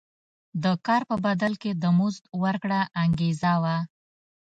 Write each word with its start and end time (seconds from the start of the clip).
د 0.63 0.65
کار 0.85 1.01
په 1.09 1.15
بدل 1.25 1.53
کې 1.61 1.71
د 1.83 1.85
مزد 1.97 2.23
ورکړه 2.43 2.79
انګېزه 3.03 3.53
وه. 3.63 3.77